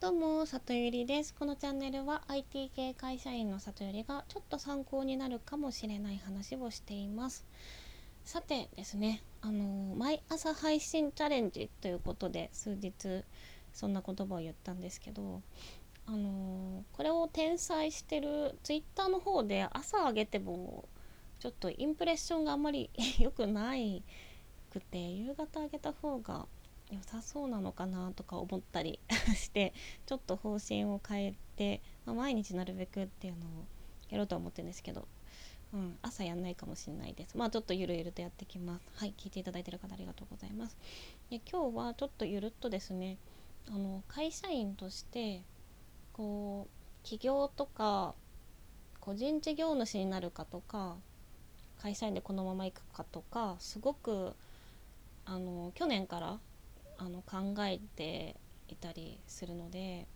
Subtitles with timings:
[0.00, 1.34] どうも、里ゆりです。
[1.34, 7.44] このチャンネルは IT 系会社員の里ゆりがちょっと参考になるかもしれない話をしています。
[8.22, 13.24] さてですね、あの毎朝配信チャレンジということで数日
[13.72, 15.42] そんな言葉を言ったんですけど、
[16.06, 20.88] あのこれを転載してる Twitter の方で朝上げても
[21.40, 22.88] ちょっとインプレッションがあんまり
[23.18, 24.04] 良くない
[24.72, 26.46] くて夕方上げた方が
[26.90, 28.98] 良さそうなのかなとか思ったり
[29.36, 29.74] して
[30.06, 33.64] ちょっと方針を変えて、まあ、毎日なるべくっていうのを
[34.08, 35.06] やろうとは思ってるんですけど、
[35.74, 37.36] うん、朝やんないかもしれないです。
[37.36, 38.88] まあちょっとゆるゆるとやってきます。
[38.94, 40.76] はい聞いていただいてる方ありがとうございます。
[41.28, 43.18] で今日はちょっとゆるっとですね
[43.66, 45.42] あの会社員として
[46.14, 48.14] こう起業とか
[49.00, 50.96] 個人事業主になるかとか
[51.78, 54.34] 会社員でこのままいくかとかすごく
[55.24, 56.40] あの去年から
[56.98, 58.36] あの考えて
[58.68, 60.06] いたりするので、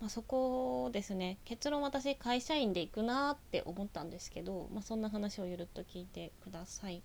[0.00, 7.02] まあ、そこですね結論私会社員で行くなって思ったんですけど、まあ、そんな話をゆるっと聞いてください。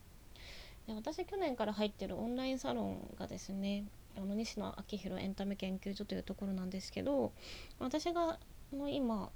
[0.87, 3.85] で私去年から入ってるオンラインサロンがですね
[4.17, 7.31] あの西野昭弘エンタメ研究所というところなんですけど
[7.79, 8.39] 私が
[8.73, 9.29] の今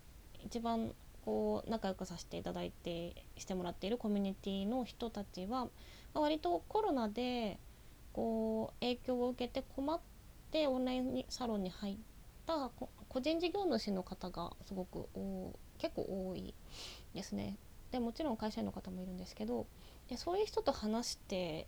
[0.44, 0.91] 一番
[1.23, 5.67] こう仲良くさせていただいてしてもらっているコミュニティの人たちは
[6.13, 7.59] 割とコロナで
[8.16, 9.99] こう影響を受けて困っ
[10.49, 11.97] てオンラインサロンに入っ
[12.47, 12.72] た
[13.09, 15.09] 個人事業主の方がすごく
[15.77, 16.53] 結構多い
[17.13, 17.57] ですね。
[17.91, 19.67] でもちろん会社員の方もいるんですけど
[20.07, 21.67] でそういう人と話して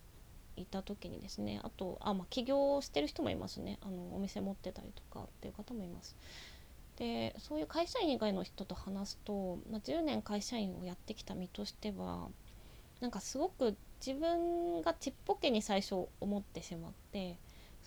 [0.56, 6.16] いた時にですねあとあ、まあ、起業してる人もいますねあのお店持ってたりとかっていう方もいます。
[6.96, 12.30] でそういう会社員以外の人と話すと、まあ、10年会社員をやってきた身としては
[13.00, 17.38] なんかすごく自分がちっぽけに最初思ってしまって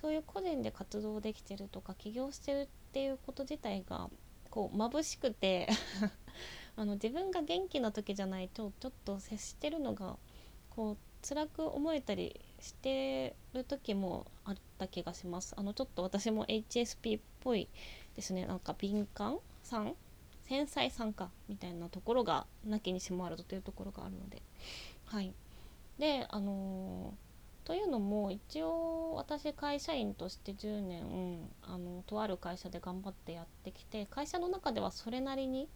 [0.00, 4.08] そういう個人で活動できてるとか起業してるっていうこと自体が
[4.50, 5.68] こう眩しくて
[6.76, 10.16] あの自分が元気な時じゃないとちょっと接してるのが
[10.70, 10.96] こう
[11.26, 15.54] 辛く思えたりしてる時もあった気がします。
[15.56, 17.68] あのちょっと私も HSP っぽい
[18.16, 18.46] ですね。
[18.46, 19.94] なんか敏感さん？
[20.44, 21.30] 繊細さんか？
[21.48, 24.42] みたいなところがなきにしもあるというところがあるので。
[25.10, 25.34] はい。
[25.98, 35.68] であのー、というのも一応私会社員として10年、あのとある会社で頑張ってやってきて会社の中ではそれなりに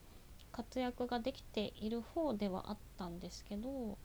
[0.52, 3.98] 活躍ができている方ではあったんですけど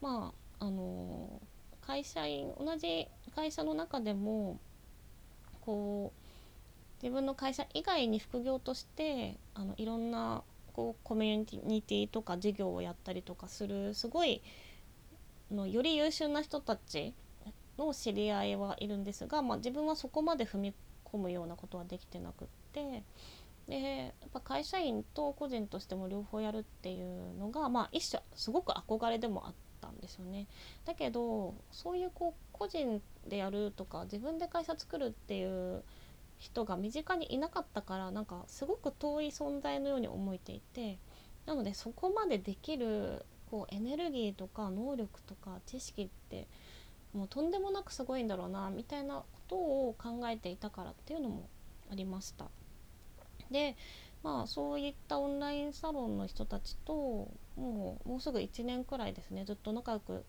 [0.00, 3.06] まああのー、会社員同じ
[3.36, 4.58] 会社の中でも
[5.60, 14.42] こう自分の会社以外に副業としてあのいろんなこうコミュニティとか事業をやったりとかするすごい
[15.52, 17.14] のより優秀な人たち
[17.78, 20.74] の知り合いはいるんですが、まあ、自分はそこまで踏み
[21.04, 23.02] 込むようなことはできてなくって
[23.68, 30.46] でやっぱ会社員と個人としても両方やるっていうのが、まあ、一種すごく憧れでもあったんですよね。
[30.84, 35.84] だけどそういうこう個人でやるとか自分で会社作るっていう
[36.38, 40.98] 人が身近にいなかったからなんかすごく遠い存在のように思えていて
[41.46, 46.48] なのでそこまでできるこうエネルギーとか能力とか知識って
[47.12, 51.50] もうとんでもなくすごいんだろうなみたいなことを考えていたからっていうのも
[51.90, 52.46] ありました。
[53.50, 53.76] で
[54.22, 60.24] まあそういったオンラインサロンの人たちともうもうすぐ1年くらいですねずっと仲良く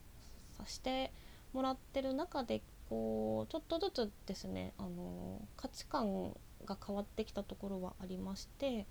[0.58, 1.10] させて
[1.54, 2.60] もらってる中で
[2.90, 6.36] こうちょっとずつですねあの価値観
[6.66, 8.86] が変わってきたところはありまして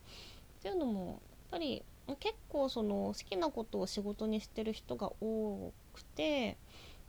[0.59, 1.21] っていうのも
[1.53, 1.83] ぱり
[2.19, 6.57] 結構その好きなことを仕事にしてる人が多くて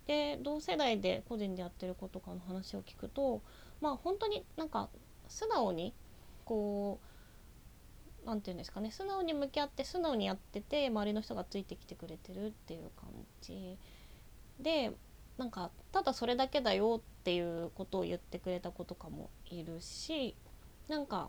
[0.07, 3.41] で同世代で個人でやってる子とかの話を聞くと
[3.81, 4.91] まあ本当になんか
[5.29, 5.95] 素直に
[6.45, 7.01] こ
[8.23, 13.09] う何て言うんですかね素直に向き合って素直にやってて周りの人がついてきてくれてるっていう感
[13.41, 13.79] じ。
[14.61, 14.93] で
[15.39, 20.37] なんかただそれだけだよっていうことを言ってくれた子とかもいるし
[20.87, 21.29] なんか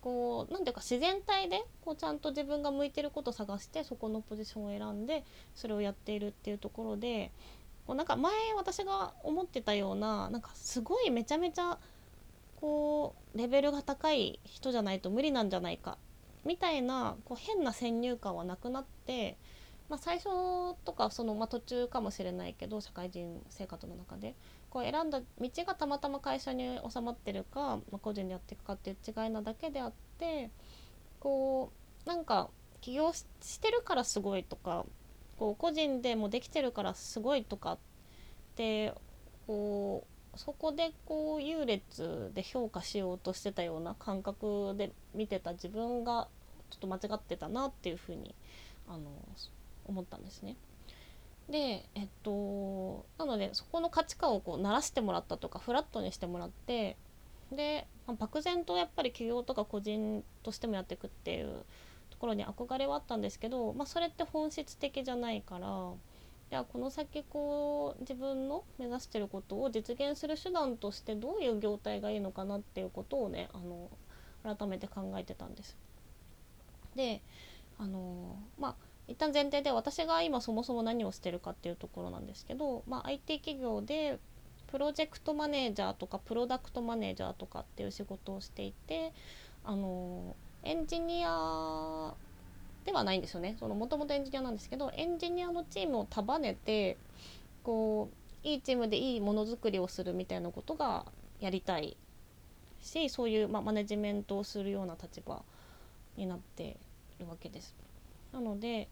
[0.00, 5.24] こう何ていうか自然体でこうちゃんと自分が向いてることを探してそこのポジションを選んで
[5.54, 7.32] それをやっているっていうところで
[7.86, 11.78] こうなんか前私が思ってたようななんかすごいめちゃめちゃ
[12.60, 15.96] こうレベルが高い人じゃないと無理なんじゃないか
[16.44, 19.36] みたいなこう変な先入観はなくなって、
[19.88, 20.26] まあ、最初
[20.84, 24.34] とかその、まあ、途中かもしれないけど社会人生活の中で
[24.70, 30.50] こう選んだ道がたまたま会社に収まってるか、まあ、個人でやっていくかっていう違いなだけであって
[31.20, 31.72] こ
[32.04, 32.50] うなんか
[32.80, 34.84] 起業してるからすごいとか
[35.38, 37.78] こう個人でもできてるからすごいとかっ
[38.56, 38.94] て
[39.46, 40.04] こ
[40.34, 46.28] うそこでこう優劣で評価しようとしてたような感覚で見てた自分が
[46.70, 48.34] ちょっと間違ってたなっていうふうに
[48.88, 49.10] あの
[49.86, 50.56] 思ったんですね。
[51.48, 56.96] でえっとなのでそこの価値観をこう慣らしてもらったとかフラットにしてもらって
[57.52, 61.64] で、ま、漠然とやっぱり企業とか個人としてもやっていくっていう
[62.10, 65.92] ところに憧れはあったんですけど、まあ、それって本質的じゃないから
[66.50, 73.90] じゃあこの先こう自分の目指してることを実現する手段としてどういう業態がいいのかなっていうことをねあの
[74.56, 75.76] 改めて考えてたんです。
[76.94, 77.20] で
[77.78, 78.74] あのまあ
[79.08, 84.18] 一旦前提で私が今そもそも何をしてるかっていうところなんですけど、まあ、IT 企業で
[84.70, 89.12] プロジェクトマネージャーとかプロダクトマネージャーとかっていう仕事をしていて
[89.64, 92.14] あのエンジニア
[92.84, 96.98] ではないんですよねもともとエンジニアなんですけどエンジニアのチームを束ねて
[97.62, 98.10] こ
[98.44, 101.06] ういいチームでいいものづくりをするみたいなことが
[101.40, 101.96] やりたい
[102.82, 105.42] しそういう、まあ、マネジメントをするような立場
[106.16, 106.76] になって
[107.18, 107.74] いるわけです。
[108.32, 108.88] なので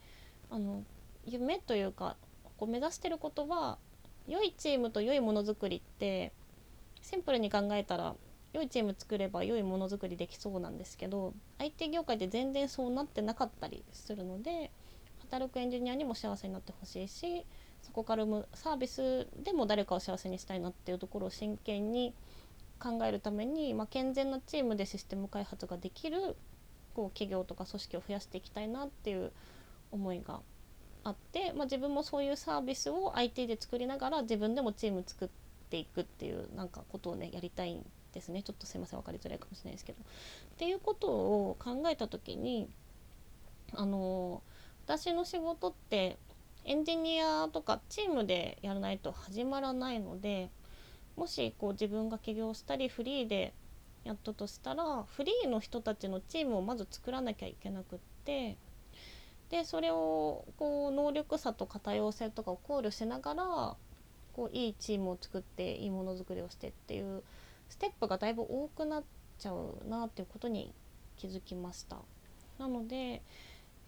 [0.50, 0.82] あの
[1.24, 2.16] 夢というか
[2.56, 3.78] こう目指してることは
[4.26, 6.32] 良いチームと良いものづくりって
[7.02, 8.14] シンプルに考えたら
[8.52, 14.70] 良いチーム作れば良いものづくりできそうなんですけど IT 業界で全然そうなってなかったりするので
[15.20, 17.44] 働くエンジニアにも幸せになってほしいし
[17.82, 22.14] そこから生むサービスでも誰かを幸せにしたいなっていうところを真剣に
[22.78, 26.36] 考えるために、まあ、健全なチームでシステム開発ができる
[26.96, 29.30] こう企業とか組織を増やしていきたいなっていう
[29.92, 30.40] 思いが
[31.04, 35.28] あって、まあ、自分もそういうサービスを IT で作りながら自分でもチーム作っ
[35.68, 39.98] ていくっていうなんかことをねやりたいんですねちょっとすいません分かりづらいかもしれないですけど。
[40.00, 42.66] っていうことを考えた時に
[43.74, 44.42] あの
[44.86, 46.16] 私の仕事って
[46.64, 50.50] エンジニアとかチームでやらないと始まらないので
[51.14, 53.52] もしこう自分が起業したりフリーで
[54.06, 58.56] やったとしたらフリーの人たちのチームをまず作らなきゃいけなくって
[59.50, 63.76] でそれをこう能力差とか多様性とかを考慮しながら
[64.32, 67.22] こういいチームを作っていいものづくりをしてっていう
[67.68, 69.04] ステップがだいぶ多くなっ
[69.38, 70.72] ちゃうなっていうことに
[71.16, 71.96] 気づきました。
[72.58, 73.22] なので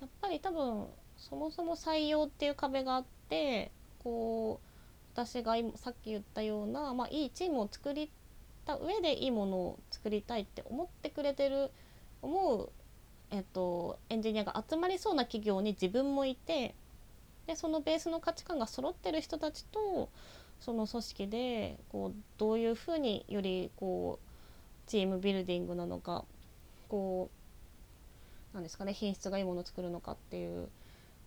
[0.01, 0.87] やっぱり多分
[1.17, 3.71] そもそも採用っていう壁があって
[4.03, 4.69] こう
[5.15, 8.11] 私がさっき言ったような、まあ、いいチームを作り
[8.69, 11.71] た上でいいものを作りたいって思ってくれてる
[12.21, 12.71] 思う、
[13.31, 16.75] えっと、エンジニアが集まりそうな企業に自分もいて
[17.47, 20.11] でそのベースの価値観が揃ってる人たちと
[20.61, 26.25] その組織でこうどういうふうによりこうチームビルディングなのか
[26.89, 27.31] こ
[28.53, 30.69] うなんですかね品質がいいものを作るのかっていう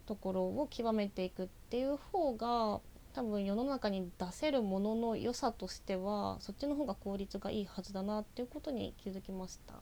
[0.06, 2.82] ところを極めていくっていう方が
[3.14, 9.76] 多分世の中に出せるものの良さとしてはそっちの方が効率がいいはずだなっていうことに気づきました。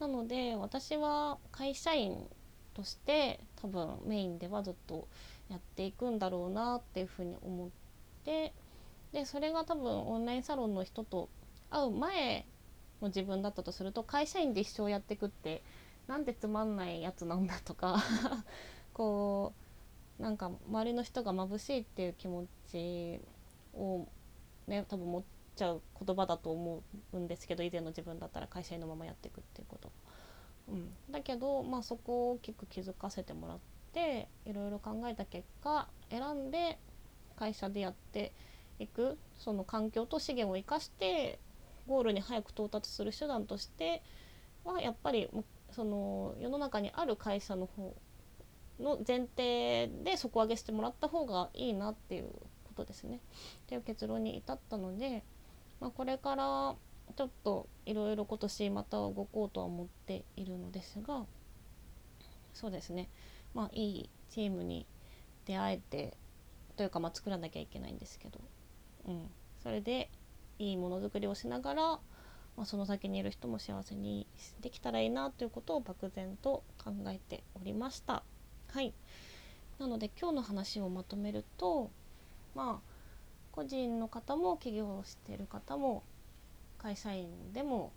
[0.00, 2.26] なので私は会社員
[2.74, 5.06] として多分メインではずっと
[5.48, 7.68] やっていくんだろうなっていうふうに思っ
[8.24, 8.52] て
[9.12, 11.28] でそれが多分オンラインサロンの人と
[11.70, 12.46] 会う前
[13.00, 15.62] の自分だったとすると会社員で一生やっていくって
[16.08, 18.02] なんでつまんないやつなんだとか
[18.92, 19.63] こう
[20.18, 23.20] なんか周りの人が眩しいっていう気持ち
[23.74, 24.06] を
[24.66, 25.22] ね多分持っ
[25.56, 26.82] ちゃう言葉だと思
[27.12, 29.92] うんですけど以前の自分だったら会社員のままやっていくっていうこと。
[30.68, 33.58] うん、だけど、まあ、そこを大きく気づかせてもらっ
[33.92, 36.78] ていろいろ考えた結果選んで
[37.36, 38.32] 会社でやって
[38.78, 41.38] いくその環境と資源を生かして
[41.86, 44.02] ゴールに早く到達する手段として
[44.64, 45.28] はやっぱり
[45.70, 47.94] その世の中にある会社の方
[48.80, 52.28] の前提で底上げしてもらった方がいいなっていう
[52.64, 53.16] ことですね。
[53.16, 53.20] っ
[53.66, 55.24] ていう結論に至ったので、
[55.80, 56.76] まあ、これから
[57.16, 61.24] ちょっといろいろ今年また動こうとは思っているのですが
[62.52, 63.08] そうですね
[63.52, 64.86] まあいいチームに
[65.44, 66.16] 出会えて
[66.76, 68.40] というかまあ作らなきゃいけないんですけど、
[69.06, 69.30] うん、
[69.62, 70.10] それで
[70.58, 72.00] いいものづくりをしながら、ま
[72.62, 74.26] あ、その先にいる人も幸せに
[74.60, 78.24] できたらいいなということを漠然と考えておりました。
[78.74, 78.92] はい。
[79.78, 81.92] なので今日の話をまとめると
[82.56, 82.94] まあ
[83.52, 86.02] 個人の方も起業してる方も
[86.76, 87.92] 会社員でも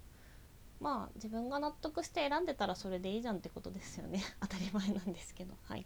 [0.79, 4.21] まあ自分が納得して選んでたらそれでいいじゃんってことですよね。
[4.39, 5.55] 当たり前なんですけど。
[5.63, 5.85] はい。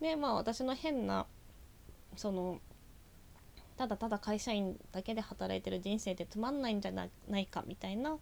[0.00, 1.24] でまあ私の変な
[2.16, 2.60] その
[3.76, 7.08] ただただ会社員だけで働いてる人生ってつまんないんじゃな
[7.38, 8.18] いかみたいな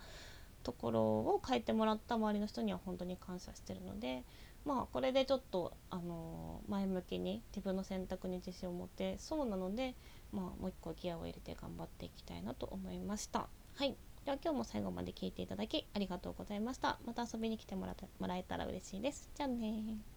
[0.62, 4.24] ところを変えてもらった周りの人には本当に感謝してるので
[4.66, 9.94] まあこれでちょっと、あの前向きに自分の選択に自信を持てそうなので
[10.32, 13.48] まあ、もう一個ギアを入れて頑張っていきたいなと思いました。
[13.74, 13.96] はい。
[14.24, 16.98] では今日も最後まで聞いていただきありがとうございました。
[17.06, 19.30] また遊びに来てもらもらえたら嬉しいです。
[19.34, 20.15] じゃあね